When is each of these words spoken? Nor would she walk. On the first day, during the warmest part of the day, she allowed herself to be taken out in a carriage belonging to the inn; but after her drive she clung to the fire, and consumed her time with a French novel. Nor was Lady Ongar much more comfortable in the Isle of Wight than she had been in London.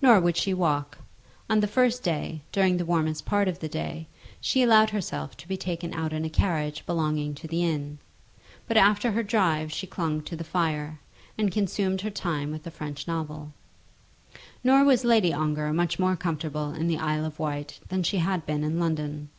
Nor 0.00 0.20
would 0.20 0.36
she 0.36 0.54
walk. 0.54 0.98
On 1.50 1.58
the 1.58 1.66
first 1.66 2.04
day, 2.04 2.40
during 2.52 2.76
the 2.76 2.84
warmest 2.84 3.24
part 3.24 3.48
of 3.48 3.58
the 3.58 3.66
day, 3.68 4.06
she 4.40 4.62
allowed 4.62 4.90
herself 4.90 5.36
to 5.38 5.48
be 5.48 5.56
taken 5.56 5.92
out 5.92 6.12
in 6.12 6.24
a 6.24 6.30
carriage 6.30 6.86
belonging 6.86 7.34
to 7.34 7.48
the 7.48 7.64
inn; 7.64 7.98
but 8.68 8.76
after 8.76 9.10
her 9.10 9.24
drive 9.24 9.72
she 9.72 9.84
clung 9.88 10.22
to 10.22 10.36
the 10.36 10.44
fire, 10.44 11.00
and 11.36 11.50
consumed 11.50 12.02
her 12.02 12.10
time 12.10 12.52
with 12.52 12.64
a 12.64 12.70
French 12.70 13.08
novel. 13.08 13.52
Nor 14.62 14.84
was 14.84 15.04
Lady 15.04 15.32
Ongar 15.32 15.72
much 15.72 15.98
more 15.98 16.14
comfortable 16.14 16.72
in 16.72 16.86
the 16.86 16.98
Isle 16.98 17.24
of 17.24 17.40
Wight 17.40 17.80
than 17.88 18.04
she 18.04 18.18
had 18.18 18.46
been 18.46 18.62
in 18.62 18.78
London. 18.78 19.30